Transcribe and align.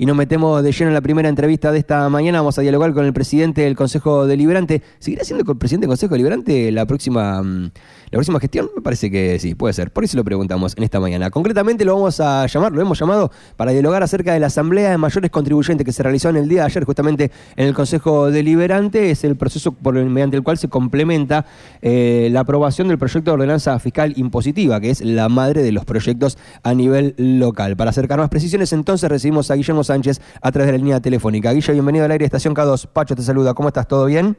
y 0.00 0.06
nos 0.06 0.16
metemos 0.16 0.62
de 0.62 0.72
lleno 0.72 0.88
en 0.88 0.94
la 0.94 1.02
primera 1.02 1.28
entrevista 1.28 1.70
de 1.70 1.78
esta 1.78 2.08
mañana. 2.08 2.38
Vamos 2.40 2.58
a 2.58 2.62
dialogar 2.62 2.94
con 2.94 3.04
el 3.04 3.12
presidente 3.12 3.60
del 3.60 3.76
Consejo 3.76 4.26
Deliberante. 4.26 4.80
¿Seguirá 4.98 5.24
siendo 5.24 5.44
el 5.46 5.58
presidente 5.58 5.84
del 5.84 5.90
Consejo 5.90 6.14
Deliberante 6.14 6.72
la 6.72 6.86
próxima, 6.86 7.42
mm, 7.42 7.64
la 7.64 8.10
próxima 8.12 8.40
gestión? 8.40 8.70
Me 8.74 8.80
parece 8.80 9.10
que 9.10 9.38
sí, 9.38 9.54
puede 9.54 9.74
ser. 9.74 9.92
Por 9.92 10.04
eso 10.04 10.16
lo 10.16 10.24
preguntamos 10.24 10.74
en 10.78 10.84
esta 10.84 11.00
mañana. 11.00 11.28
Concretamente 11.28 11.84
lo 11.84 11.96
vamos 11.96 12.18
a 12.18 12.46
llamar, 12.46 12.72
lo 12.72 12.80
hemos 12.80 12.98
llamado 12.98 13.30
para 13.58 13.72
dialogar 13.72 14.02
acerca 14.02 14.32
de 14.32 14.40
la 14.40 14.46
Asamblea 14.46 14.90
de 14.90 14.96
Mayores 14.96 15.30
Contribuyentes 15.30 15.84
que 15.84 15.92
se 15.92 16.02
realizó 16.02 16.30
en 16.30 16.36
el 16.36 16.48
día 16.48 16.60
de 16.60 16.66
ayer 16.68 16.84
justamente 16.84 17.30
en 17.56 17.66
el 17.66 17.74
Consejo 17.74 18.30
Deliberante. 18.30 19.10
Es 19.10 19.22
el 19.24 19.36
proceso 19.36 19.72
por 19.72 19.92
mediante 19.92 20.34
el 20.34 20.42
cual 20.42 20.56
se 20.56 20.68
complementa 20.68 21.44
eh, 21.82 22.30
la 22.32 22.40
aprobación 22.40 22.88
del 22.88 22.96
proyecto 22.96 23.32
de 23.32 23.34
ordenanza 23.34 23.78
fiscal 23.78 24.14
impositiva, 24.16 24.80
que 24.80 24.88
es 24.88 25.02
la 25.02 25.28
madre 25.28 25.62
de 25.62 25.72
los 25.72 25.84
proyectos 25.84 26.38
a 26.62 26.72
nivel 26.72 27.14
local. 27.18 27.76
Para 27.76 27.90
acercar 27.90 28.18
más 28.18 28.30
precisiones, 28.30 28.72
entonces 28.72 29.06
recibimos 29.10 29.50
a 29.50 29.56
Guillermo 29.56 29.84
Sánchez 29.90 30.20
a 30.40 30.52
través 30.52 30.68
de 30.68 30.72
la 30.72 30.78
línea 30.78 31.00
telefónica. 31.00 31.52
Guillermo, 31.52 31.74
bienvenido 31.74 32.04
al 32.04 32.12
aire 32.12 32.24
Estación 32.24 32.54
K2. 32.54 32.86
Pacho 32.86 33.16
te 33.16 33.22
saluda, 33.22 33.54
¿cómo 33.54 33.68
estás? 33.68 33.88
¿Todo 33.88 34.06
bien? 34.06 34.36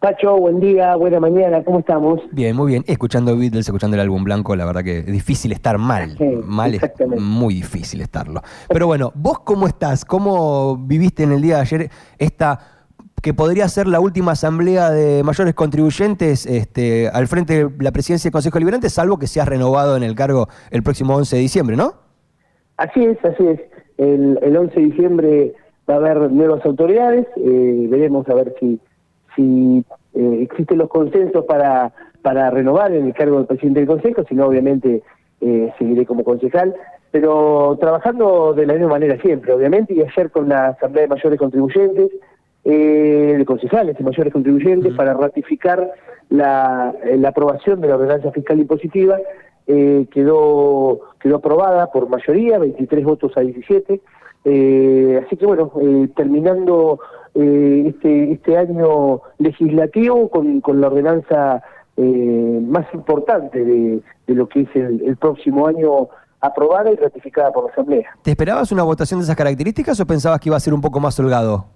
Pacho, 0.00 0.36
buen 0.36 0.60
día, 0.60 0.96
buena 0.96 1.18
mañana, 1.18 1.64
¿cómo 1.64 1.78
estamos? 1.78 2.20
Bien, 2.32 2.54
muy 2.54 2.72
bien. 2.72 2.84
Escuchando 2.86 3.34
Beatles, 3.34 3.66
escuchando 3.66 3.94
el 3.94 4.00
álbum 4.00 4.22
blanco, 4.22 4.54
la 4.54 4.66
verdad 4.66 4.82
que 4.82 4.98
es 4.98 5.06
difícil 5.06 5.52
estar 5.52 5.78
mal. 5.78 6.18
mal 6.44 6.74
es 6.74 6.82
muy 7.18 7.54
difícil 7.54 8.02
estarlo. 8.02 8.42
Pero 8.68 8.86
bueno, 8.86 9.12
¿vos 9.14 9.38
cómo 9.38 9.66
estás? 9.66 10.04
¿Cómo 10.04 10.76
viviste 10.76 11.22
en 11.22 11.32
el 11.32 11.40
día 11.40 11.56
de 11.56 11.60
ayer 11.62 11.90
esta 12.18 12.58
que 13.22 13.32
podría 13.32 13.66
ser 13.68 13.86
la 13.86 14.00
última 14.00 14.32
asamblea 14.32 14.90
de 14.90 15.22
mayores 15.22 15.54
contribuyentes 15.54 16.44
este, 16.44 17.08
al 17.08 17.28
frente 17.28 17.64
de 17.64 17.70
la 17.82 17.92
presidencia 17.92 18.28
del 18.28 18.32
Consejo 18.32 18.58
Liberante, 18.58 18.90
salvo 18.90 19.18
que 19.18 19.28
seas 19.28 19.48
renovado 19.48 19.96
en 19.96 20.02
el 20.02 20.16
cargo 20.16 20.48
el 20.70 20.82
próximo 20.82 21.14
11 21.14 21.36
de 21.36 21.42
diciembre, 21.42 21.76
¿no? 21.76 21.94
Así 22.76 23.04
es, 23.04 23.24
así 23.24 23.46
es. 23.46 23.60
El, 23.98 24.38
el 24.42 24.56
11 24.56 24.74
de 24.74 24.86
diciembre 24.86 25.54
va 25.88 25.94
a 25.94 25.96
haber 25.98 26.30
nuevas 26.30 26.64
autoridades, 26.64 27.26
eh, 27.36 27.86
veremos 27.88 28.28
a 28.28 28.34
ver 28.34 28.54
si 28.60 28.80
si 29.34 29.82
eh, 30.12 30.38
existen 30.42 30.76
los 30.76 30.90
consensos 30.90 31.46
para, 31.46 31.90
para 32.20 32.50
renovar 32.50 32.92
en 32.92 33.06
el 33.06 33.14
cargo 33.14 33.38
del 33.38 33.46
presidente 33.46 33.80
del 33.80 33.88
Consejo, 33.88 34.24
si 34.28 34.34
no, 34.34 34.46
obviamente 34.46 35.02
eh, 35.40 35.72
seguiré 35.78 36.04
como 36.04 36.22
concejal, 36.22 36.74
pero 37.10 37.78
trabajando 37.80 38.52
de 38.52 38.66
la 38.66 38.74
misma 38.74 38.90
manera 38.90 39.18
siempre, 39.22 39.54
obviamente, 39.54 39.94
y 39.94 40.02
ayer 40.02 40.30
con 40.30 40.50
la 40.50 40.68
Asamblea 40.68 41.04
de 41.04 41.08
Mayores 41.08 41.38
Contribuyentes, 41.38 42.10
de 42.62 43.42
concejales 43.46 43.96
de 43.96 44.04
mayores 44.04 44.32
contribuyentes, 44.32 44.94
para 44.94 45.14
ratificar 45.14 45.92
la, 46.28 46.94
la, 47.16 47.28
aprobación 47.30 47.80
de 47.80 47.88
la 47.88 47.96
ordenanza 47.96 48.30
fiscal 48.32 48.60
impositiva, 48.60 49.18
eh, 49.66 50.06
quedó, 50.10 51.00
quedó 51.20 51.36
aprobada 51.36 51.90
por 51.90 52.08
mayoría, 52.08 52.58
23 52.58 53.04
votos 53.04 53.32
a 53.36 53.40
17, 53.40 54.00
eh, 54.44 55.22
así 55.24 55.36
que 55.36 55.46
bueno, 55.46 55.72
eh, 55.80 56.08
terminando 56.16 56.98
eh, 57.34 57.84
este, 57.88 58.32
este 58.32 58.56
año 58.58 59.22
legislativo 59.38 60.28
con, 60.28 60.60
con 60.60 60.80
la 60.80 60.88
ordenanza 60.88 61.62
eh, 61.96 62.60
más 62.62 62.86
importante 62.92 63.64
de, 63.64 64.02
de, 64.26 64.34
lo 64.34 64.48
que 64.48 64.62
es 64.62 64.68
el, 64.74 65.02
el, 65.06 65.16
próximo 65.16 65.66
año 65.66 66.08
aprobada 66.40 66.90
y 66.90 66.96
ratificada 66.96 67.52
por 67.52 67.64
la 67.66 67.70
Asamblea. 67.72 68.10
¿Te 68.22 68.30
esperabas 68.32 68.72
una 68.72 68.82
votación 68.82 69.20
de 69.20 69.24
esas 69.24 69.36
características 69.36 70.00
o 70.00 70.06
pensabas 70.06 70.40
que 70.40 70.48
iba 70.48 70.56
a 70.56 70.60
ser 70.60 70.74
un 70.74 70.80
poco 70.80 71.00
más 71.00 71.18
holgado? 71.20 71.66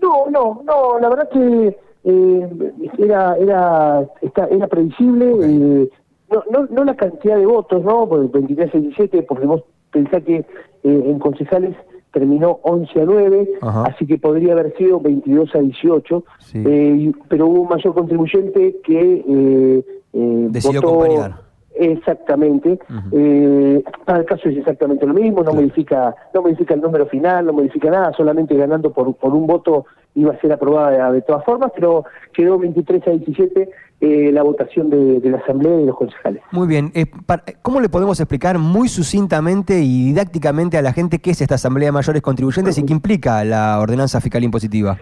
No, 0.00 0.28
no, 0.30 0.62
no, 0.64 0.98
la 0.98 1.08
verdad 1.08 1.28
que 1.30 1.76
eh, 2.04 2.72
era, 2.98 3.36
era, 3.36 4.06
está, 4.20 4.46
era 4.46 4.66
previsible, 4.66 5.32
okay. 5.32 5.90
No, 6.30 6.44
no, 6.50 6.66
no 6.70 6.84
la 6.84 6.96
cantidad 6.96 7.36
de 7.36 7.46
votos, 7.46 7.82
¿no? 7.84 8.08
Por 8.08 8.20
el 8.20 8.28
23 8.28 8.74
a 8.74 8.78
17, 8.78 9.22
porque 9.22 9.46
vos 9.46 9.62
pensás 9.90 10.22
que 10.24 10.44
en 10.82 11.18
concejales 11.18 11.76
terminó 12.12 12.60
11 12.62 13.00
a 13.00 13.04
9, 13.04 13.48
Ajá. 13.60 13.84
así 13.84 14.06
que 14.06 14.18
podría 14.18 14.52
haber 14.52 14.76
sido 14.76 15.00
22 15.00 15.54
a 15.54 15.58
18, 15.58 16.24
sí. 16.38 16.62
eh, 16.66 17.12
pero 17.28 17.46
hubo 17.46 17.62
un 17.62 17.68
mayor 17.68 17.94
contribuyente 17.94 18.76
que 18.82 19.24
eh, 19.26 19.84
eh, 20.12 20.46
decidió 20.50 20.82
votó 20.82 21.02
acompañar. 21.02 21.49
Exactamente. 21.80 22.78
Uh 22.90 22.92
-huh. 22.92 23.10
eh, 23.12 23.84
el 24.06 24.24
caso 24.26 24.48
es 24.50 24.58
exactamente 24.58 25.06
lo 25.06 25.14
mismo, 25.14 25.42
no 25.42 25.54
modifica, 25.54 26.14
no 26.34 26.42
modifica 26.42 26.74
el 26.74 26.82
número 26.82 27.06
final, 27.06 27.46
no 27.46 27.54
modifica 27.54 27.90
nada, 27.90 28.12
solamente 28.12 28.54
ganando 28.54 28.92
por, 28.92 29.14
por 29.14 29.32
un 29.32 29.46
voto 29.46 29.86
iba 30.14 30.32
a 30.34 30.40
ser 30.40 30.52
aprobada 30.52 31.10
de, 31.12 31.22
todas 31.22 31.44
formas, 31.44 31.70
pero 31.74 32.04
quedó 32.34 32.58
23 32.58 33.06
a 33.06 33.10
17 33.12 33.70
eh, 34.00 34.30
la 34.32 34.42
votación 34.42 34.90
de, 34.90 35.20
de, 35.20 35.30
la 35.30 35.38
Asamblea 35.38 35.76
y 35.76 35.80
de 35.80 35.86
los 35.86 35.96
concejales. 35.96 36.42
Muy 36.50 36.66
bien. 36.66 36.90
Eh, 36.94 37.06
para, 37.26 37.44
¿Cómo 37.62 37.80
le 37.80 37.88
podemos 37.88 38.18
explicar 38.20 38.58
muy 38.58 38.88
sucintamente 38.88 39.80
y 39.80 40.06
didácticamente 40.06 40.76
a 40.76 40.82
la 40.82 40.92
gente 40.92 41.20
qué 41.20 41.30
es 41.30 41.40
esta 41.40 41.54
Asamblea 41.54 41.88
de 41.88 41.92
Mayores 41.92 42.20
Contribuyentes 42.20 42.76
uh 42.76 42.80
-huh. 42.80 42.84
y 42.84 42.86
qué 42.86 42.92
implica 42.92 43.44
la 43.44 43.78
ordenanza 43.80 44.20
fiscal 44.20 44.42
impositiva? 44.42 44.98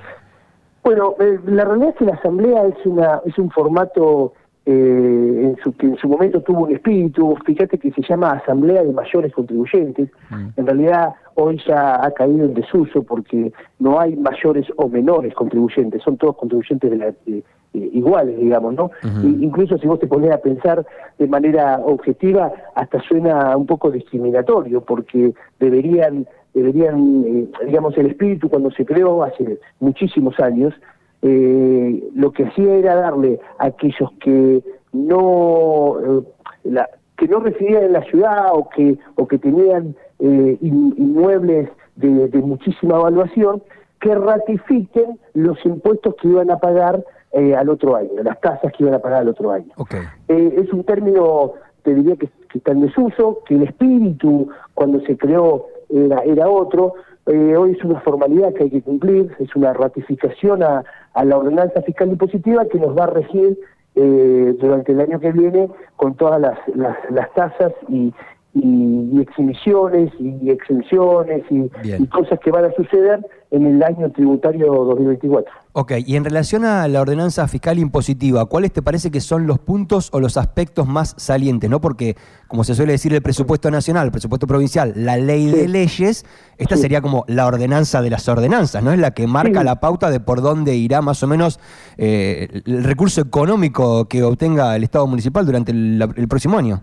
Bueno, 0.84 1.14
eh, 1.18 1.38
la 1.46 1.64
realidad 1.64 1.90
es 1.90 1.96
que 1.96 2.04
la 2.04 2.14
Asamblea 2.14 2.66
es, 2.66 2.86
una, 2.86 3.20
es 3.24 3.36
un 3.38 3.50
formato 3.50 4.34
eh, 4.70 5.40
en 5.44 5.56
su, 5.62 5.67
que 5.78 5.86
en 5.86 5.96
su 5.96 6.08
momento 6.08 6.40
tuvo 6.42 6.64
un 6.64 6.72
espíritu, 6.72 7.36
fíjate 7.46 7.78
que 7.78 7.90
se 7.92 8.02
llama 8.02 8.32
Asamblea 8.32 8.82
de 8.82 8.92
Mayores 8.92 9.32
Contribuyentes, 9.32 10.10
mm. 10.30 10.48
en 10.56 10.66
realidad 10.66 11.14
hoy 11.34 11.60
ya 11.66 12.04
ha 12.04 12.10
caído 12.10 12.44
en 12.46 12.54
desuso 12.54 13.02
porque 13.02 13.52
no 13.78 13.98
hay 14.00 14.16
mayores 14.16 14.66
o 14.76 14.88
menores 14.88 15.34
contribuyentes, 15.34 16.02
son 16.02 16.16
todos 16.16 16.36
contribuyentes 16.36 16.90
de 16.90 16.96
la, 16.96 17.06
de, 17.26 17.44
eh, 17.74 17.90
iguales, 17.92 18.38
digamos, 18.38 18.74
¿no? 18.74 18.84
Uh 18.84 19.06
-huh. 19.06 19.42
incluso 19.42 19.78
si 19.78 19.86
vos 19.86 20.00
te 20.00 20.06
pones 20.06 20.32
a 20.32 20.38
pensar 20.38 20.84
de 21.18 21.26
manera 21.26 21.80
objetiva, 21.84 22.52
hasta 22.74 23.00
suena 23.02 23.56
un 23.56 23.66
poco 23.66 23.90
discriminatorio, 23.90 24.80
porque 24.80 25.32
deberían, 25.60 26.26
deberían 26.54 27.24
eh, 27.26 27.48
digamos, 27.66 27.96
el 27.98 28.06
espíritu 28.06 28.48
cuando 28.48 28.70
se 28.70 28.84
creó 28.84 29.22
hace 29.22 29.58
muchísimos 29.80 30.40
años, 30.40 30.74
eh, 31.22 32.02
lo 32.14 32.30
que 32.32 32.46
hacía 32.46 32.74
era 32.74 32.94
darle 32.94 33.40
a 33.58 33.66
aquellos 33.66 34.10
que 34.20 34.62
no 35.06 35.96
eh, 36.00 36.22
la, 36.64 36.88
que 37.16 37.28
no 37.28 37.40
residían 37.40 37.84
en 37.84 37.92
la 37.92 38.02
ciudad 38.04 38.48
o 38.52 38.68
que 38.68 38.98
o 39.16 39.26
que 39.26 39.38
tenían 39.38 39.94
eh, 40.20 40.58
inmuebles 40.60 41.70
de, 41.96 42.28
de, 42.28 42.38
muchísima 42.38 42.96
evaluación 42.96 43.62
que 44.00 44.14
ratifiquen 44.14 45.18
los 45.34 45.64
impuestos 45.64 46.14
que 46.16 46.28
iban 46.28 46.50
a 46.50 46.58
pagar 46.58 47.04
eh, 47.32 47.54
al 47.54 47.68
otro 47.68 47.96
año, 47.96 48.10
las 48.22 48.40
tasas 48.40 48.72
que 48.72 48.84
iban 48.84 48.94
a 48.94 49.00
pagar 49.00 49.22
al 49.22 49.28
otro 49.28 49.50
año. 49.50 49.72
Okay. 49.76 50.00
Eh, 50.28 50.54
es 50.58 50.72
un 50.72 50.84
término, 50.84 51.54
te 51.82 51.94
diría 51.94 52.16
que, 52.16 52.28
que 52.48 52.58
está 52.58 52.72
en 52.72 52.82
desuso, 52.82 53.40
que 53.46 53.56
el 53.56 53.64
espíritu 53.64 54.48
cuando 54.74 55.00
se 55.00 55.16
creó 55.16 55.66
era, 55.90 56.20
era 56.22 56.48
otro, 56.48 56.94
eh, 57.26 57.56
hoy 57.56 57.72
es 57.72 57.84
una 57.84 58.00
formalidad 58.00 58.54
que 58.54 58.64
hay 58.64 58.70
que 58.70 58.82
cumplir, 58.82 59.34
es 59.38 59.54
una 59.54 59.72
ratificación 59.72 60.62
a, 60.62 60.84
a 61.12 61.24
la 61.24 61.36
ordenanza 61.36 61.82
fiscal 61.82 62.08
impositiva 62.08 62.64
que 62.66 62.78
nos 62.78 62.96
va 62.96 63.04
a 63.04 63.08
regir 63.08 63.58
eh, 64.00 64.56
durante 64.60 64.92
el 64.92 65.00
año 65.00 65.18
que 65.18 65.32
viene 65.32 65.68
con 65.96 66.14
todas 66.14 66.40
las, 66.40 66.56
las, 66.74 66.96
las 67.10 67.32
tasas 67.34 67.72
y, 67.88 68.14
y, 68.54 69.10
y, 69.12 69.20
exhibiciones 69.20 70.10
y 70.18 70.50
exenciones 70.50 71.42
y, 71.50 71.70
y, 71.84 72.06
cosas 72.06 72.38
que 72.40 72.50
van 72.50 72.64
a 72.64 72.72
suceder 72.72 73.20
en 73.50 73.66
el 73.66 73.82
año 73.82 74.10
tributario 74.10 74.72
2024. 74.72 75.52
Ok, 75.72 75.92
y 76.04 76.16
en 76.16 76.24
relación 76.24 76.64
a 76.64 76.88
la 76.88 77.00
ordenanza 77.00 77.46
fiscal 77.46 77.78
impositiva, 77.78 78.46
¿cuáles 78.46 78.72
te 78.72 78.82
parece 78.82 79.10
que 79.10 79.20
son 79.20 79.46
los 79.46 79.58
puntos 79.58 80.08
o 80.12 80.20
los 80.20 80.36
aspectos 80.36 80.88
más 80.88 81.14
salientes? 81.18 81.68
¿no? 81.70 81.80
Porque, 81.80 82.16
como 82.48 82.64
se 82.64 82.74
suele 82.74 82.92
decir, 82.92 83.12
el 83.14 83.22
presupuesto 83.22 83.70
nacional, 83.70 84.06
el 84.06 84.12
presupuesto 84.12 84.46
provincial, 84.46 84.92
la 84.96 85.16
ley 85.16 85.50
sí. 85.50 85.56
de 85.56 85.68
leyes, 85.68 86.26
esta 86.56 86.76
sí. 86.76 86.82
sería 86.82 87.00
como 87.00 87.24
la 87.28 87.46
ordenanza 87.46 88.02
de 88.02 88.10
las 88.10 88.28
ordenanzas, 88.28 88.82
¿no? 88.82 88.92
Es 88.92 88.98
la 88.98 89.12
que 89.12 89.26
marca 89.26 89.60
sí. 89.60 89.64
la 89.66 89.78
pauta 89.80 90.10
de 90.10 90.20
por 90.20 90.42
dónde 90.42 90.74
irá 90.74 91.00
más 91.00 91.22
o 91.22 91.26
menos 91.26 91.60
eh, 91.96 92.62
el 92.66 92.82
recurso 92.82 93.20
económico 93.20 94.06
que 94.06 94.22
obtenga 94.22 94.74
el 94.74 94.82
Estado 94.82 95.06
municipal 95.06 95.46
durante 95.46 95.72
el, 95.72 96.02
el 96.16 96.28
próximo 96.28 96.58
año. 96.58 96.82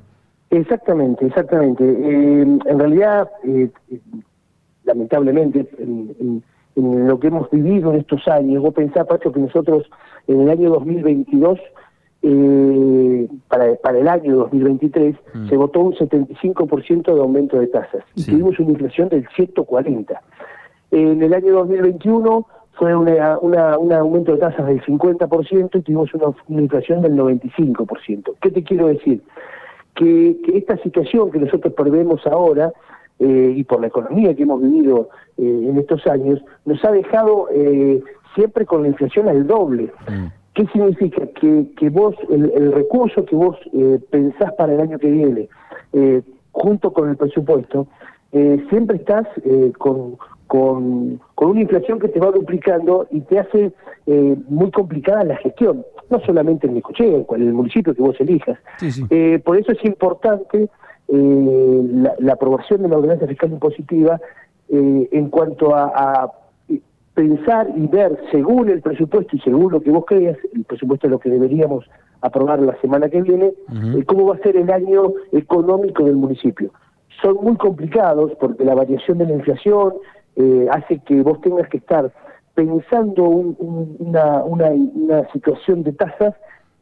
Exactamente, 0.55 1.25
exactamente. 1.25 1.83
Eh, 1.83 2.41
en 2.41 2.79
realidad, 2.79 3.29
eh, 3.43 3.69
lamentablemente, 4.85 5.67
en, 5.77 6.15
en, 6.19 6.43
en, 6.75 7.07
lo 7.07 7.19
que 7.19 7.27
hemos 7.27 7.49
vivido 7.51 7.91
en 7.91 7.99
estos 7.99 8.27
años, 8.27 8.63
vos 8.63 8.73
pensás, 8.73 9.05
Pacho, 9.05 9.31
que 9.31 9.39
nosotros 9.39 9.89
en 10.27 10.41
el 10.41 10.49
año 10.49 10.69
2022, 10.69 11.59
eh, 12.21 13.27
para, 13.49 13.75
para 13.75 13.99
el 13.99 14.07
año 14.07 14.35
2023, 14.37 15.15
mm. 15.33 15.49
se 15.49 15.57
votó 15.57 15.81
un 15.81 15.93
75% 15.93 17.13
de 17.13 17.19
aumento 17.19 17.59
de 17.59 17.67
tasas 17.67 18.03
sí. 18.15 18.21
y 18.21 18.31
tuvimos 18.31 18.59
una 18.59 18.71
inflación 18.71 19.09
del 19.09 19.27
140. 19.35 20.21
En 20.91 21.21
el 21.21 21.33
año 21.33 21.53
2021 21.53 22.47
fue 22.73 22.95
una, 22.95 23.37
una, 23.39 23.77
un 23.77 23.91
aumento 23.91 24.33
de 24.33 24.39
tasas 24.39 24.65
del 24.67 24.81
50% 24.83 25.79
y 25.79 25.81
tuvimos 25.81 26.13
una, 26.13 26.27
una 26.47 26.61
inflación 26.61 27.01
del 27.01 27.13
95%. 27.13 28.35
¿Qué 28.41 28.51
te 28.51 28.63
quiero 28.63 28.87
decir? 28.87 29.21
Que, 29.95 30.37
que 30.43 30.57
esta 30.57 30.77
situación 30.77 31.31
que 31.31 31.39
nosotros 31.39 31.73
prevemos 31.73 32.25
ahora, 32.27 32.71
eh, 33.19 33.53
y 33.55 33.63
por 33.63 33.79
la 33.79 33.87
economía 33.87 34.35
que 34.35 34.43
hemos 34.43 34.61
vivido 34.61 35.09
eh, 35.37 35.67
en 35.69 35.77
estos 35.77 36.05
años, 36.05 36.41
nos 36.65 36.83
ha 36.83 36.91
dejado 36.91 37.47
eh, 37.51 38.03
siempre 38.35 38.65
con 38.65 38.83
la 38.83 38.89
inflación 38.89 39.29
al 39.29 39.47
doble. 39.47 39.91
Mm. 40.09 40.25
¿Qué 40.53 40.67
significa? 40.67 41.25
Que, 41.27 41.67
que 41.77 41.89
vos, 41.89 42.15
el, 42.29 42.51
el 42.55 42.71
recurso 42.71 43.25
que 43.25 43.35
vos 43.35 43.57
eh, 43.73 43.99
pensás 44.09 44.53
para 44.53 44.73
el 44.73 44.81
año 44.81 44.99
que 44.99 45.09
viene, 45.09 45.49
junto 46.51 46.93
con 46.93 47.09
el 47.09 47.17
presupuesto, 47.17 47.87
siempre 48.69 48.97
estás 48.97 49.27
con, 49.77 50.17
con, 50.47 51.19
una 51.37 51.61
inflación 51.61 51.99
que 51.99 52.07
te 52.07 52.19
va 52.19 52.31
duplicando 52.31 53.07
y 53.11 53.21
te 53.21 53.39
hace 53.39 53.71
eh, 54.07 54.35
muy 54.47 54.71
complicada 54.71 55.23
la 55.23 55.37
gestión, 55.37 55.85
no 56.09 56.19
solamente 56.21 56.67
en 56.67 56.75
Necochea, 56.75 57.23
en 57.29 57.41
el 57.41 57.53
municipio 57.53 57.93
que 57.93 58.01
vos 58.01 58.19
elijas. 58.19 58.57
Eh, 59.09 59.39
por 59.43 59.57
eso 59.57 59.71
es 59.71 59.83
importante 59.83 60.69
eh, 61.07 62.07
la, 62.19 62.33
aprobación 62.33 62.81
de 62.83 62.89
la 62.89 62.97
ordenanza 62.97 63.27
fiscal 63.27 63.51
impositiva 63.51 64.19
en 64.67 65.29
cuanto 65.29 65.75
a, 65.75 66.31
pensar 67.13 67.69
y 67.77 67.87
ver 67.87 68.19
según 68.29 68.67
el 68.67 68.81
presupuesto 68.81 69.37
y 69.37 69.39
según 69.39 69.71
lo 69.71 69.79
que 69.79 69.89
vos 69.89 70.03
creas, 70.05 70.37
el 70.53 70.65
presupuesto 70.65 71.07
es 71.07 71.11
lo 71.11 71.19
que 71.19 71.29
deberíamos 71.29 71.85
aprobar 72.19 72.59
la 72.59 72.75
semana 72.81 73.07
que 73.07 73.21
viene, 73.21 73.53
cómo 74.05 74.25
va 74.25 74.35
a 74.35 74.39
ser 74.39 74.57
el 74.57 74.69
año 74.69 75.13
económico 75.31 76.03
del 76.03 76.17
municipio. 76.17 76.71
Son 77.21 77.37
muy 77.41 77.55
complicados 77.55 78.33
porque 78.37 78.65
la 78.65 78.75
variación 78.75 79.17
de 79.19 79.27
la 79.27 79.33
inflación, 79.33 79.93
eh, 80.35 80.67
hace 80.71 80.99
que 80.99 81.21
vos 81.21 81.39
tengas 81.41 81.67
que 81.69 81.77
estar 81.77 82.11
pensando 82.53 83.23
una, 83.23 84.43
una, 84.43 84.69
una, 84.69 85.31
situación 85.31 85.83
de 85.83 85.93
tasas 85.93 86.33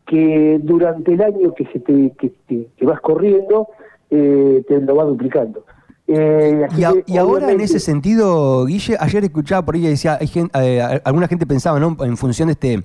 que 0.05 0.59
durante 0.61 1.13
el 1.13 1.21
año 1.21 1.53
que 1.53 1.65
se 1.65 1.79
te, 1.79 2.13
que, 2.17 2.85
vas 2.85 3.01
corriendo 3.01 3.69
eh, 4.09 4.63
te 4.67 4.81
lo 4.81 4.95
va 4.95 5.03
duplicando. 5.05 5.65
Eh, 6.05 6.67
y, 7.07 7.17
ahora 7.17 7.51
en 7.51 7.61
ese 7.61 7.79
sentido, 7.79 8.65
Guille, 8.65 8.97
ayer 8.99 9.23
escuchaba 9.23 9.63
por 9.63 9.75
ahí 9.75 9.81
decía, 9.81 10.17
hay 10.19 10.27
gente, 10.27 10.81
alguna 11.05 11.27
gente 11.27 11.47
pensaba, 11.47 11.79
¿no? 11.79 11.95
En 12.01 12.17
función 12.17 12.47
de 12.47 12.53
este 12.53 12.83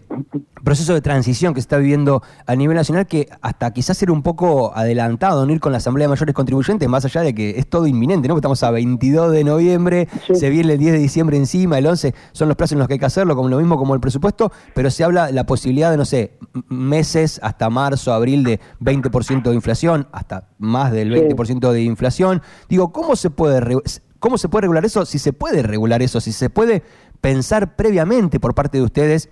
proceso 0.69 0.93
de 0.93 1.01
transición 1.01 1.55
que 1.55 1.63
se 1.63 1.65
está 1.65 1.79
viviendo 1.79 2.23
a 2.45 2.55
nivel 2.55 2.77
nacional 2.77 3.07
que 3.07 3.27
hasta 3.41 3.73
quizás 3.73 3.97
ser 3.97 4.11
un 4.11 4.23
poco 4.23 4.77
adelantado, 4.77 5.47
no 5.47 5.53
ir 5.55 5.61
con 5.61 5.73
la 5.73 5.79
Asamblea 5.79 6.05
de 6.05 6.11
Mayores 6.11 6.35
Contribuyentes, 6.35 6.87
más 6.87 7.07
allá 7.07 7.23
de 7.23 7.35
que 7.35 7.59
es 7.59 7.67
todo 7.67 7.87
inminente, 7.87 8.29
¿no? 8.29 8.37
Estamos 8.37 8.63
a 8.63 8.71
22 8.71 9.33
de 9.33 9.45
noviembre, 9.45 10.09
se 10.35 10.51
viene 10.51 10.75
el 10.75 10.79
10 10.79 10.93
de 10.93 10.99
diciembre 10.99 11.39
encima, 11.39 11.79
el 11.79 11.87
11 11.87 12.15
son 12.33 12.49
los 12.49 12.57
plazos 12.59 12.73
en 12.73 12.81
los 12.81 12.87
que 12.87 12.93
hay 12.93 12.99
que 12.99 13.07
hacerlo, 13.07 13.35
como 13.35 13.49
lo 13.49 13.57
mismo 13.57 13.79
como 13.79 13.95
el 13.95 14.01
presupuesto, 14.01 14.53
pero 14.75 14.91
se 14.91 15.05
habla 15.05 15.33
la 15.33 15.47
posibilidad 15.47 15.91
de, 15.91 15.97
no 15.97 16.05
sé, 16.05 16.37
meses 16.69 17.41
hasta 17.43 17.71
marzo, 17.71 18.13
abril 18.13 18.45
de 18.45 18.61
20% 18.83 19.45
de 19.49 19.55
inflación, 19.55 20.07
hasta 20.13 20.51
más 20.59 20.93
del 20.93 21.11
20% 21.11 21.73
de 21.73 21.81
inflación. 21.81 22.43
Digo, 22.69 22.93
¿cómo 22.93 23.17
se 23.17 23.31
puede... 23.31 23.63
¿Cómo 24.19 24.37
se 24.37 24.49
puede 24.49 24.63
regular 24.63 24.85
eso? 24.85 25.07
Si 25.07 25.21
se 25.21 25.33
puede 25.33 25.63
regular 25.63 26.03
eso, 26.03 26.21
si 26.21 26.33
se 26.33 26.51
puede 26.51 26.83
pensar 27.21 27.77
previamente 27.77 28.41
por 28.41 28.53
parte 28.53 28.79
de 28.79 28.83
ustedes 28.83 29.31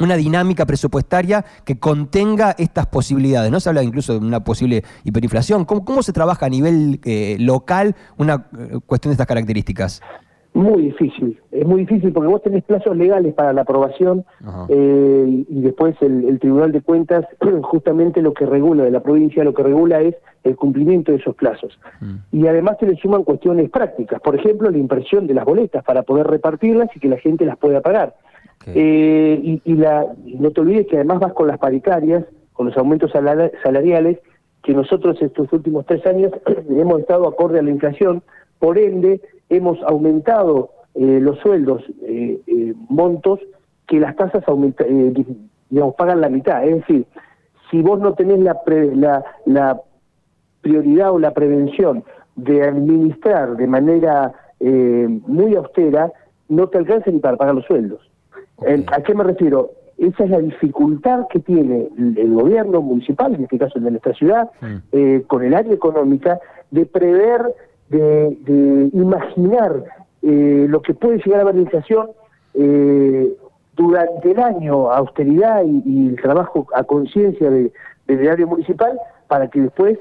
una 0.00 0.16
dinámica 0.16 0.66
presupuestaria 0.66 1.44
que 1.64 1.78
contenga 1.78 2.54
estas 2.58 2.86
posibilidades. 2.86 3.50
No 3.50 3.60
se 3.60 3.68
habla 3.68 3.82
incluso 3.82 4.18
de 4.18 4.26
una 4.26 4.44
posible 4.44 4.82
hiperinflación. 5.04 5.64
¿Cómo, 5.64 5.84
cómo 5.84 6.02
se 6.02 6.12
trabaja 6.12 6.46
a 6.46 6.48
nivel 6.48 7.00
eh, 7.04 7.36
local 7.38 7.94
una 8.16 8.46
eh, 8.58 8.78
cuestión 8.86 9.10
de 9.10 9.14
estas 9.14 9.26
características? 9.26 10.02
Muy 10.56 10.84
difícil, 10.84 11.38
es 11.52 11.66
muy 11.66 11.80
difícil 11.80 12.14
porque 12.14 12.30
vos 12.30 12.40
tenés 12.40 12.64
plazos 12.64 12.96
legales 12.96 13.34
para 13.34 13.52
la 13.52 13.60
aprobación 13.60 14.24
eh, 14.70 15.44
y 15.50 15.60
después 15.60 15.94
el, 16.00 16.38
Tribunal 16.38 16.72
de 16.72 16.80
Cuentas 16.80 17.26
justamente 17.62 18.22
lo 18.22 18.32
que 18.32 18.46
regula 18.46 18.84
de 18.84 18.90
la 18.90 19.00
provincia, 19.00 19.44
lo 19.44 19.52
que 19.52 19.62
regula 19.62 20.00
es 20.00 20.14
el 20.44 20.56
cumplimiento 20.56 21.12
de 21.12 21.18
esos 21.18 21.34
plazos. 21.34 21.78
Mm. 22.00 22.14
Y 22.38 22.46
además 22.46 22.78
se 22.80 22.86
le 22.86 22.96
suman 22.96 23.24
cuestiones 23.24 23.68
prácticas, 23.68 24.18
por 24.22 24.34
ejemplo 24.34 24.70
la 24.70 24.78
impresión 24.78 25.26
de 25.26 25.34
las 25.34 25.44
boletas 25.44 25.84
para 25.84 26.04
poder 26.04 26.26
repartirlas 26.26 26.88
y 26.96 27.00
que 27.00 27.08
la 27.08 27.18
gente 27.18 27.44
las 27.44 27.58
pueda 27.58 27.82
pagar. 27.82 28.14
Eh, 28.74 29.60
y, 29.64 29.74
la, 29.74 30.06
no 30.24 30.50
te 30.50 30.60
olvides 30.60 30.86
que 30.88 30.96
además 30.96 31.20
vas 31.20 31.32
con 31.34 31.46
las 31.46 31.58
paritarias, 31.58 32.24
con 32.52 32.66
los 32.66 32.76
aumentos 32.76 33.12
salariales, 33.12 34.18
que 34.62 34.74
nosotros 34.74 35.20
estos 35.22 35.52
últimos 35.52 35.86
tres 35.86 36.04
años 36.06 36.32
hemos 36.70 37.00
estado 37.00 37.28
acorde 37.28 37.60
a 37.60 37.62
la 37.62 37.70
inflación, 37.70 38.22
por 38.58 38.78
ende 38.78 39.20
hemos 39.48 39.80
aumentado 39.84 40.70
eh, 40.94 41.20
los 41.20 41.38
sueldos, 41.38 41.84
eh, 42.02 42.40
montos, 42.88 43.40
que 43.86 44.00
las 44.00 44.16
tasas 44.16 44.42
digamos, 45.70 45.94
pagan 45.94 46.20
la 46.20 46.28
mitad. 46.28 46.64
Es 46.64 46.76
decir, 46.76 47.06
si 47.70 47.82
vos 47.82 48.00
no 48.00 48.14
tenés 48.14 48.40
la, 48.40 48.60
la, 48.94 49.24
la 49.44 49.80
prioridad 50.60 51.12
o 51.12 51.20
la 51.20 51.32
prevención 51.32 52.02
de 52.34 52.64
administrar 52.64 53.56
de 53.56 53.66
manera 53.68 54.32
muy 54.58 55.54
austera, 55.54 56.10
no 56.48 56.68
te 56.68 56.78
alcanza 56.78 57.10
ni 57.10 57.20
para 57.20 57.36
pagar 57.36 57.54
los 57.54 57.66
sueldos. 57.66 58.05
¿A 58.58 59.02
qué 59.02 59.14
me 59.14 59.24
refiero? 59.24 59.70
Esa 59.98 60.24
es 60.24 60.30
la 60.30 60.40
dificultad 60.40 61.26
que 61.28 61.40
tiene 61.40 61.88
el, 61.96 62.34
gobierno 62.34 62.82
municipal, 62.82 63.34
en 63.34 63.44
este 63.44 63.58
caso 63.58 63.78
el 63.78 63.84
de 63.84 63.90
nuestra 63.92 64.12
ciudad, 64.12 64.50
eh, 64.92 65.24
con 65.26 65.42
el 65.42 65.54
área 65.54 65.72
económica, 65.72 66.38
de 66.70 66.84
prever, 66.84 67.54
de, 67.88 68.90
imaginar 68.92 69.84
eh, 70.22 70.66
lo 70.68 70.82
que 70.82 70.92
puede 70.92 71.18
llegar 71.18 71.40
a 71.40 71.42
haber 71.44 71.56
inflación 71.56 72.10
eh, 72.54 73.32
durante 73.74 74.32
el 74.32 74.38
año, 74.38 74.90
austeridad 74.90 75.62
y, 75.64 76.08
el 76.08 76.20
trabajo 76.20 76.66
a 76.74 76.84
conciencia 76.84 77.48
de, 77.48 77.72
del 78.06 78.28
área 78.28 78.46
municipal, 78.46 78.98
para 79.28 79.48
que 79.48 79.60
después 79.60 79.98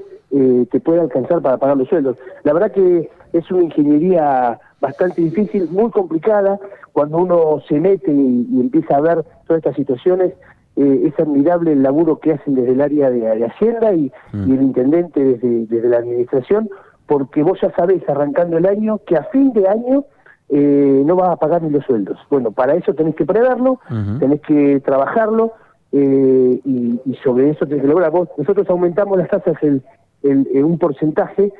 te 0.69 0.81
pueda 0.81 1.03
alcanzar 1.03 1.41
para 1.41 1.57
pagar 1.57 1.77
los 1.77 1.87
sueldos. 1.87 2.17
La 2.43 2.51
verdad 2.51 2.73
que 2.73 3.09
es 3.31 3.49
una 3.51 3.63
ingeniería 3.63 4.59
bastante 4.81 5.21
difícil, 5.21 5.69
muy 5.71 5.91
complicada, 5.91 6.59
cuando 6.93 7.17
uno 7.17 7.61
se 7.67 7.79
mete 7.79 8.11
y, 8.11 8.59
empieza 8.59 8.97
a 8.97 9.01
ver 9.01 9.23
todas 9.47 9.59
estas 9.59 9.75
situaciones, 9.75 10.33
eh, 10.75 11.03
es 11.05 11.19
admirable 11.19 11.71
el 11.71 11.83
laburo 11.83 12.19
que 12.19 12.33
hacen 12.33 12.55
desde 12.55 12.73
el 12.73 12.81
área 12.81 13.09
de, 13.09 13.45
Hacienda 13.45 13.93
y, 13.93 14.11
mm. 14.33 14.49
y, 14.49 14.55
el 14.55 14.61
intendente 14.61 15.23
desde, 15.23 15.65
desde, 15.67 15.89
la 15.89 15.97
administración, 15.97 16.69
porque 17.05 17.43
vos 17.43 17.59
ya 17.61 17.71
sabés, 17.71 18.07
arrancando 18.09 18.57
el 18.57 18.65
año, 18.65 18.99
que 19.05 19.15
a 19.15 19.23
fin 19.25 19.53
de 19.53 19.67
año 19.67 20.05
eh, 20.49 21.03
no 21.05 21.15
vas 21.15 21.31
a 21.31 21.35
pagar 21.37 21.63
ni 21.63 21.69
los 21.69 21.83
sueldos. 21.85 22.19
Bueno, 22.29 22.51
para 22.51 22.75
eso 22.75 22.93
tenés 22.93 23.15
que 23.15 23.25
preverlo, 23.25 23.79
tenés 24.19 24.41
que 24.41 24.79
trabajarlo 24.81 25.53
eh, 25.91 26.59
y, 26.63 26.99
sobre 27.23 27.49
eso 27.49 27.65
tenés 27.65 27.81
que 27.81 27.87
lograr. 27.87 28.11
Vos, 28.11 28.29
nosotros 28.37 28.69
aumentamos 28.69 29.17
las 29.17 29.29
tasas 29.29 29.55
en, 29.61 29.83
un 30.23 30.77
porcentaje 30.77 31.51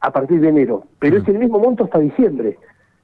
a 0.00 0.10
partir 0.10 0.40
de 0.40 0.48
enero, 0.48 0.84
pero 0.98 1.18
es 1.18 1.28
el 1.28 1.38
mismo 1.38 1.58
monto 1.58 1.84
hasta 1.84 1.98
diciembre. 1.98 2.58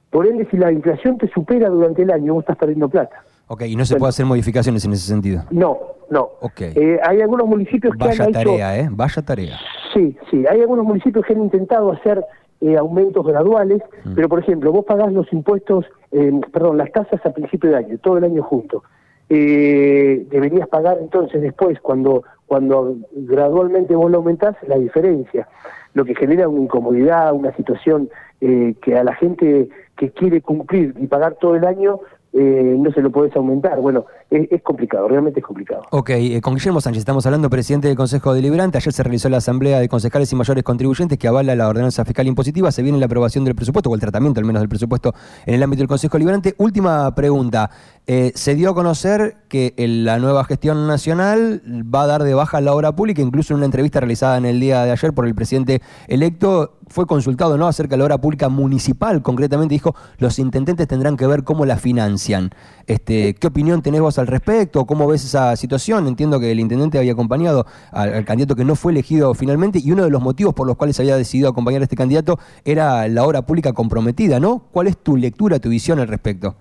Por 0.09 0.25
ende, 0.25 0.47
si 0.49 0.57
la 0.57 0.71
inflación 0.71 1.17
te 1.17 1.27
supera 1.29 1.69
durante 1.69 2.01
el 2.01 2.11
año, 2.11 2.33
vos 2.33 2.43
estás 2.43 2.57
perdiendo 2.57 2.89
plata. 2.89 3.23
Ok, 3.47 3.63
¿y 3.63 3.75
no 3.75 3.85
se 3.85 3.95
puede 3.95 4.09
hacer 4.09 4.25
modificaciones 4.25 4.83
en 4.85 4.93
ese 4.93 5.07
sentido? 5.07 5.43
No, 5.51 5.77
no. 6.09 6.29
Okay. 6.41 6.73
Eh, 6.75 6.99
hay 7.03 7.21
algunos 7.21 7.47
municipios 7.47 7.93
que 7.95 8.05
Vaya 8.05 8.31
tarea, 8.31 8.79
¿eh? 8.79 8.89
Vaya 8.91 9.21
tarea. 9.21 9.57
Sí, 9.93 10.17
sí. 10.29 10.45
Hay 10.49 10.61
algunos 10.61 10.85
municipios 10.85 11.25
que 11.25 11.33
han 11.33 11.43
intentado 11.43 11.91
hacer 11.91 12.23
eh, 12.61 12.75
aumentos 12.77 13.25
graduales, 13.25 13.81
mm. 14.03 14.15
pero 14.15 14.27
por 14.27 14.39
ejemplo, 14.39 14.71
vos 14.71 14.85
pagás 14.85 15.13
los 15.13 15.31
impuestos, 15.31 15.85
eh, 16.11 16.31
perdón, 16.51 16.77
las 16.77 16.91
tasas 16.91 17.25
a 17.25 17.31
principio 17.31 17.69
de 17.69 17.77
año, 17.77 17.97
todo 17.99 18.17
el 18.17 18.25
año 18.25 18.43
junto. 18.43 18.83
deberías 19.29 20.67
pagar 20.67 20.97
entonces 20.99 21.41
después, 21.41 21.79
cuando, 21.81 22.23
cuando 22.47 22.95
gradualmente 23.11 23.95
vos 23.95 24.09
lo 24.09 24.17
aumentás, 24.17 24.55
la 24.67 24.77
diferencia, 24.77 25.47
lo 25.93 26.05
que 26.05 26.15
genera 26.15 26.47
una 26.47 26.61
incomodidad, 26.61 27.33
una 27.33 27.55
situación 27.55 28.09
que 28.39 28.97
a 28.97 29.03
la 29.03 29.15
gente 29.15 29.67
que 29.95 30.11
quiere 30.11 30.41
cumplir 30.41 30.93
y 30.99 31.07
pagar 31.07 31.35
todo 31.35 31.55
el 31.55 31.65
año, 31.65 31.99
eh, 32.33 32.75
no 32.77 32.91
se 32.91 33.01
lo 33.01 33.11
podés 33.11 33.35
aumentar. 33.35 33.79
Bueno, 33.79 34.05
es, 34.29 34.61
complicado, 34.61 35.07
realmente 35.07 35.39
es 35.39 35.45
complicado. 35.45 35.83
Ok, 35.91 36.09
eh, 36.09 36.41
con 36.41 36.55
Guillermo 36.55 36.81
Sánchez 36.81 36.99
estamos 36.99 37.25
hablando, 37.25 37.49
presidente 37.49 37.87
del 37.87 37.95
Consejo 37.95 38.33
Deliberante. 38.33 38.77
Ayer 38.77 38.91
se 38.91 39.03
realizó 39.03 39.29
la 39.29 39.37
asamblea 39.37 39.79
de 39.79 39.87
concejales 39.87 40.31
y 40.31 40.35
mayores 40.35 40.63
contribuyentes 40.63 41.17
que 41.17 41.27
avala 41.27 41.55
la 41.55 41.67
ordenanza 41.67 42.03
fiscal 42.03 42.27
impositiva. 42.27 42.71
Se 42.71 42.83
viene 42.83 42.97
la 42.97 43.05
aprobación 43.05 43.45
del 43.45 43.55
presupuesto, 43.55 43.89
o 43.89 43.95
el 43.95 44.01
tratamiento 44.01 44.39
al 44.39 44.45
menos 44.45 44.61
del 44.61 44.69
presupuesto 44.69 45.13
en 45.45 45.53
el 45.53 45.63
ámbito 45.63 45.81
del 45.81 45.87
Consejo 45.87 46.17
Deliberante. 46.17 46.55
Última 46.57 47.13
pregunta. 47.15 47.69
Eh, 48.05 48.31
se 48.35 48.55
dio 48.55 48.69
a 48.69 48.73
conocer 48.73 49.35
que 49.49 49.73
la 49.77 50.17
nueva 50.17 50.45
gestión 50.45 50.87
nacional 50.87 51.61
va 51.93 52.03
a 52.03 52.07
dar 52.07 52.23
de 52.23 52.33
baja 52.33 52.61
la 52.61 52.73
obra 52.73 52.95
pública, 52.95 53.21
incluso 53.21 53.53
en 53.53 53.57
una 53.57 53.65
entrevista 53.65 53.99
realizada 53.99 54.37
en 54.37 54.45
el 54.45 54.59
día 54.59 54.83
de 54.83 54.91
ayer 54.91 55.13
por 55.13 55.27
el 55.27 55.35
presidente 55.35 55.81
electo, 56.07 56.77
fue 56.87 57.05
consultado 57.05 57.57
¿no? 57.57 57.67
acerca 57.67 57.91
de 57.91 57.97
la 57.97 58.05
obra 58.05 58.17
pública 58.19 58.49
municipal, 58.49 59.21
concretamente 59.21 59.75
dijo, 59.75 59.95
los 60.19 60.39
intendentes 60.39 60.87
tendrán 60.87 61.17
que 61.17 61.27
ver 61.27 61.43
cómo 61.43 61.65
la 61.65 61.77
financian. 61.77 62.51
Este, 62.85 63.33
¿Qué 63.33 63.47
opinión 63.47 63.81
tenés 63.81 63.99
vos 63.99 64.16
al 64.17 64.27
respecto? 64.27 64.85
¿Cómo 64.85 65.07
ves 65.07 65.23
esa 65.23 65.55
situación? 65.55 66.07
Entiendo 66.07 66.39
que 66.39 66.51
el 66.51 66.59
intendente 66.59 66.97
había 66.97 67.13
acompañado 67.13 67.65
al, 67.91 68.25
candidato 68.25 68.55
que 68.55 68.65
no 68.65 68.75
fue 68.75 68.91
elegido 68.91 69.33
finalmente 69.33 69.79
y 69.83 69.91
uno 69.91 70.03
de 70.03 70.09
los 70.09 70.21
motivos 70.21 70.53
por 70.53 70.67
los 70.67 70.77
cuales 70.77 70.99
había 70.99 71.17
decidido 71.17 71.49
acompañar 71.49 71.81
a 71.81 71.83
este 71.83 71.95
candidato 71.95 72.37
era 72.65 73.07
la 73.07 73.25
obra 73.25 73.43
pública 73.43 73.73
comprometida, 73.73 74.39
¿no? 74.39 74.63
¿Cuál 74.71 74.87
es 74.87 74.97
tu 74.97 75.17
lectura, 75.17 75.59
tu 75.59 75.69
visión 75.69 75.99
al 75.99 76.07
respecto? 76.07 76.55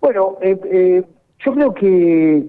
Bueno, 0.00 0.36
eh, 0.40 0.58
eh, 0.70 1.02
yo 1.44 1.54
creo 1.54 1.74
que, 1.74 2.48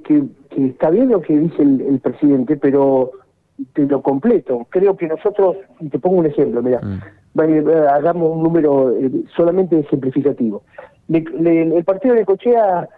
está 0.57 0.89
bien 0.89 1.10
lo 1.10 1.22
que 1.22 1.38
dice 1.38 1.62
el, 1.62 2.00
presidente, 2.01 2.57
pero 2.57 3.12
te 3.74 3.86
lo 3.86 4.01
completo. 4.01 4.65
Creo 4.69 4.98
que 4.98 5.07
nosotros, 5.07 5.57
y 5.79 5.89
te 5.89 6.00
pongo 6.00 6.17
un 6.17 6.25
ejemplo, 6.25 6.62
mira, 6.62 6.81
mm. 6.81 7.39
eh, 7.41 7.86
hagamos 7.91 8.36
un 8.36 8.43
número 8.43 8.93
solamente 9.36 9.79
ejemplificativo. 9.79 10.63
el 11.10 11.83
partido 11.86 12.15
de 12.15 12.25
Cochea 12.25 12.89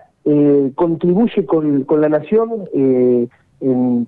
contribuye 0.76 1.46
con, 1.46 1.86
la 2.02 2.10
nación 2.10 2.68
en 2.74 3.30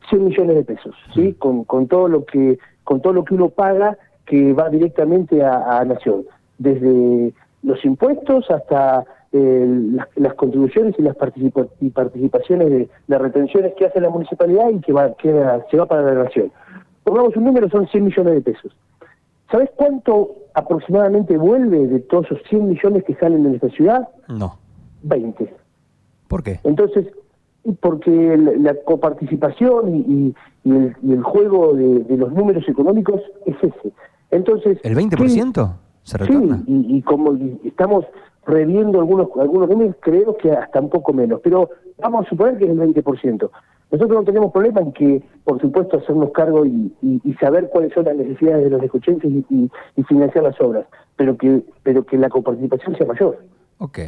100 0.09 0.25
millones 0.25 0.55
de 0.55 0.63
pesos, 0.63 0.95
¿sí? 1.13 1.35
Mm. 1.43 1.63
Con, 1.63 1.87
todo 1.87 2.07
lo 2.07 2.25
que 2.25 2.57
con 2.83 3.01
todo 3.01 3.13
lo 3.13 3.23
que 3.23 3.35
uno 3.35 3.49
paga 3.49 3.97
que 4.25 4.53
va 4.53 4.69
directamente 4.69 5.43
a, 5.43 5.79
a 5.79 5.85
nación, 5.85 6.25
desde 6.57 7.33
los 7.63 7.83
impuestos 7.85 8.49
hasta 8.49 9.05
eh, 9.33 10.07
las, 10.15 10.33
contribuciones 10.35 10.95
y 10.97 11.01
las 11.01 11.15
participaciones 11.17 12.69
de 12.69 12.89
las 13.07 13.21
retenciones 13.21 13.73
que 13.75 13.85
hace 13.85 13.99
la 13.99 14.09
municipalidad 14.09 14.69
y 14.69 14.79
que 14.79 14.93
va, 14.93 15.13
se 15.19 15.77
va 15.77 15.85
para 15.85 16.01
la 16.01 16.23
nación. 16.23 16.49
Pongamos 17.03 17.35
un 17.35 17.43
número, 17.43 17.69
son 17.69 17.87
100 17.87 18.05
millones 18.05 18.33
de 18.35 18.41
pesos. 18.41 18.75
¿Sabes 19.51 19.69
cuánto 19.75 20.31
aproximadamente 20.53 21.37
vuelve 21.37 21.87
de 21.87 21.99
todos 21.99 22.25
esos 22.27 22.41
100 22.49 22.69
millones 22.69 23.03
que 23.03 23.15
salen 23.15 23.43
de 23.43 23.49
nuestra 23.49 23.69
ciudad? 23.69 24.07
No. 24.29 24.57
20. 25.03 25.53
¿Por 26.27 26.43
qué? 26.43 26.59
Entonces, 26.63 27.07
porque 27.79 28.37
la 28.37 28.75
coparticipación 28.85 29.95
y, 29.95 30.35
el, 30.65 31.23
juego 31.23 31.73
de, 31.73 32.17
los 32.17 32.31
números 32.31 32.67
económicos 32.67 33.21
es 33.45 33.55
ese. 33.61 33.93
Entonces, 34.31 34.77
¿El 34.83 34.95
20% 34.95 35.73
se 36.03 36.17
retorna? 36.17 36.57
Sí, 36.65 36.85
y, 36.89 37.01
como 37.01 37.37
estamos 37.63 38.05
reviendo 38.45 38.99
algunos, 38.99 39.29
algunos 39.39 39.69
números, 39.69 39.95
creo 39.99 40.37
que 40.37 40.51
hasta 40.51 40.79
un 40.79 40.89
poco 40.89 41.13
menos, 41.13 41.41
pero 41.43 41.69
vamos 41.97 42.25
a 42.25 42.29
suponer 42.29 42.57
que 42.57 42.65
es 42.65 42.71
el 42.71 42.79
20%. 42.79 43.49
Nosotros 43.89 44.19
no 44.19 44.25
tenemos 44.25 44.51
problema 44.51 44.81
en 44.81 44.91
que, 44.91 45.23
por 45.45 45.61
supuesto, 45.61 45.97
hacernos 45.97 46.31
cargo 46.31 46.65
y, 46.65 46.91
saber 47.39 47.69
cuáles 47.69 47.93
son 47.93 48.05
las 48.05 48.15
necesidades 48.15 48.65
de 48.65 48.69
los 48.69 48.83
escuchantes 48.83 49.31
y, 49.31 49.69
financiar 50.07 50.43
las 50.43 50.59
obras, 50.59 50.85
pero 51.15 51.37
que, 51.37 51.63
pero 51.83 52.05
que 52.05 52.17
la 52.17 52.29
coparticipación 52.29 52.95
sea 52.97 53.05
mayor. 53.05 53.39
Ok. 53.77 53.99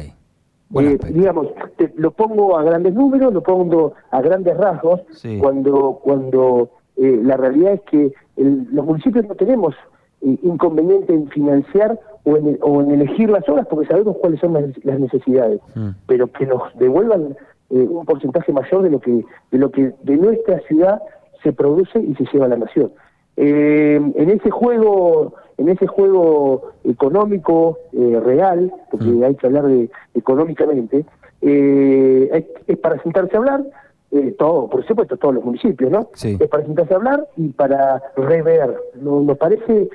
Eh, 0.78 0.98
digamos, 1.12 1.48
lo 1.96 2.12
pongo 2.12 2.56
a 2.56 2.62
grandes 2.62 2.94
números, 2.94 3.32
lo 3.34 3.42
pongo 3.42 3.94
a 4.10 4.22
grandes 4.22 4.56
rasgos, 4.56 5.00
cuando, 5.40 5.98
cuando 6.02 6.70
eh, 6.96 7.18
la 7.22 7.36
realidad 7.36 7.74
es 7.74 7.80
que 7.82 8.12
los 8.36 8.86
municipios 8.86 9.26
no 9.26 9.34
tenemos 9.34 9.74
eh, 10.22 10.38
inconveniente 10.42 11.12
en 11.12 11.28
financiar 11.28 11.98
o 12.24 12.36
en, 12.36 12.56
o 12.62 12.82
en 12.82 12.92
elegir 12.92 13.30
las 13.30 13.48
obras 13.48 13.66
porque 13.68 13.88
sabemos 13.88 14.16
cuáles 14.18 14.38
son 14.38 14.52
las, 14.52 15.00
necesidades, 15.00 15.60
mm. 15.74 15.88
pero 16.06 16.28
que 16.28 16.46
nos 16.46 16.62
devuelvan 16.78 17.36
un 17.70 18.04
porcentaje 18.04 18.52
mayor 18.52 18.82
de 18.82 18.90
lo 18.90 19.00
que 19.00 19.24
de 19.52 19.58
lo 19.58 19.70
que 19.70 19.92
de 20.02 20.16
nuestra 20.16 20.58
ciudad 20.62 21.00
se 21.40 21.52
produce 21.52 22.00
y 22.00 22.16
se 22.16 22.24
lleva 22.32 22.46
a 22.46 22.48
la 22.48 22.56
nación. 22.56 22.90
en 23.36 24.30
ese 24.30 24.50
juego 24.50 25.34
en 25.60 25.68
ese 25.68 25.86
juego 25.86 26.72
económico 26.84 27.78
eh, 27.92 28.18
real, 28.24 28.72
porque 28.90 29.04
mm. 29.04 29.24
hay 29.24 29.34
que 29.34 29.46
hablar 29.46 29.66
de 29.66 29.90
económicamente, 30.14 31.04
eh, 31.42 32.46
es, 32.66 32.78
para 32.78 33.00
sentarse 33.02 33.36
a 33.36 33.40
hablar, 33.40 33.64
eh, 34.10 34.34
todo, 34.38 34.70
por 34.70 34.86
supuesto, 34.86 35.18
todos 35.18 35.34
los 35.34 35.44
municipios, 35.44 35.90
¿no? 35.90 36.08
Es 36.14 36.48
para 36.48 36.64
sentarse 36.64 36.94
a 36.94 36.96
hablar 36.96 37.28
y 37.36 37.48
para 37.48 38.02
rever. 38.16 38.74
Nos, 39.02 39.36
parece 39.36 39.90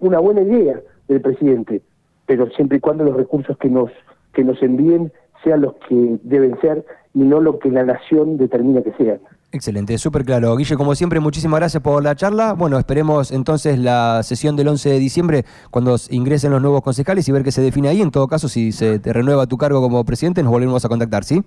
una 0.00 0.18
buena 0.18 0.42
idea 0.42 0.80
del 1.08 1.22
presidente, 1.22 1.80
pero 2.26 2.50
siempre 2.50 2.76
y 2.76 2.80
cuando 2.80 3.04
los 3.04 3.16
recursos 3.16 3.56
que 3.56 3.70
nos 3.70 3.90
que 4.32 4.44
nos 4.44 4.62
envíen 4.62 5.12
sean 5.42 5.62
los 5.62 5.74
que 5.88 6.18
deben 6.22 6.60
ser 6.60 6.84
y 7.14 7.20
no 7.20 7.40
lo 7.40 7.58
que 7.58 7.70
la 7.70 7.84
nación 7.84 8.36
determina 8.36 8.82
que 8.82 8.92
sean. 8.92 9.18
Excelente, 9.52 9.98
súper 9.98 10.24
claro. 10.24 10.56
Guille, 10.56 10.76
como 10.76 10.94
siempre, 10.94 11.18
muchísimas 11.18 11.58
gracias 11.58 11.82
por 11.82 12.04
la 12.04 12.14
charla. 12.14 12.52
Bueno, 12.52 12.78
esperemos 12.78 13.32
entonces 13.32 13.80
la 13.80 14.22
sesión 14.22 14.54
del 14.54 14.68
11 14.68 14.90
de 14.90 14.98
diciembre 15.00 15.44
cuando 15.72 15.96
ingresen 16.10 16.52
los 16.52 16.62
nuevos 16.62 16.82
concejales 16.82 17.28
y 17.28 17.32
ver 17.32 17.42
qué 17.42 17.50
se 17.50 17.60
define 17.60 17.88
ahí. 17.88 18.00
En 18.00 18.12
todo 18.12 18.28
caso, 18.28 18.48
si 18.48 18.70
se 18.70 19.00
te 19.00 19.12
renueva 19.12 19.46
tu 19.46 19.56
cargo 19.56 19.80
como 19.80 20.04
presidente, 20.04 20.44
nos 20.44 20.52
volvemos 20.52 20.84
a 20.84 20.88
contactar, 20.88 21.24
¿sí? 21.24 21.42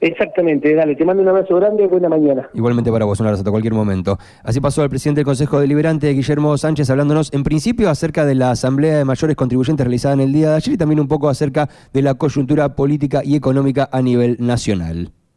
Exactamente, 0.00 0.74
dale, 0.74 0.96
te 0.96 1.04
mando 1.04 1.22
un 1.22 1.28
abrazo 1.28 1.54
grande 1.54 1.84
y 1.84 1.86
buena 1.86 2.08
mañana. 2.08 2.48
Igualmente 2.54 2.90
para 2.90 3.04
vos, 3.04 3.20
un 3.20 3.26
abrazo 3.26 3.46
a 3.46 3.50
cualquier 3.52 3.74
momento. 3.74 4.18
Así 4.42 4.58
pasó 4.60 4.82
el 4.82 4.90
presidente 4.90 5.20
del 5.20 5.26
Consejo 5.26 5.60
Deliberante, 5.60 6.10
Guillermo 6.10 6.58
Sánchez, 6.58 6.90
hablándonos 6.90 7.32
en 7.32 7.44
principio 7.44 7.88
acerca 7.88 8.24
de 8.24 8.34
la 8.34 8.50
Asamblea 8.50 8.96
de 8.96 9.04
Mayores 9.04 9.36
Contribuyentes 9.36 9.86
realizada 9.86 10.14
en 10.14 10.20
el 10.20 10.32
día 10.32 10.50
de 10.50 10.56
ayer 10.56 10.74
y 10.74 10.76
también 10.78 10.98
un 10.98 11.06
poco 11.06 11.28
acerca 11.28 11.68
de 11.92 12.02
la 12.02 12.14
coyuntura 12.14 12.74
política 12.74 13.20
y 13.22 13.36
económica 13.36 13.88
a 13.92 14.02
nivel 14.02 14.38
nacional. 14.40 15.12